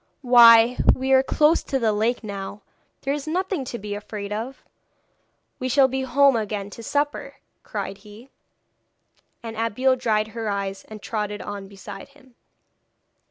[0.21, 2.63] 'Why we are close to the lake now.
[3.01, 4.63] There is nothing to be afraid of!
[5.59, 8.31] We shall be home again to supper,' cried he.
[9.43, 12.33] And Abeille dried her eyes, and trotted on beside him.